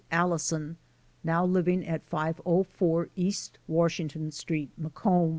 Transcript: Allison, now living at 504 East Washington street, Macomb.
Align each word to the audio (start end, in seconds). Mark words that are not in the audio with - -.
Allison, 0.11 0.77
now 1.23 1.45
living 1.45 1.85
at 1.85 2.01
504 2.07 3.09
East 3.15 3.59
Washington 3.67 4.31
street, 4.31 4.71
Macomb. 4.75 5.29